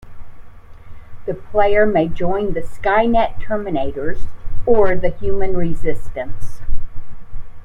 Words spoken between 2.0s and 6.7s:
join the Skynet terminators or the human resistance.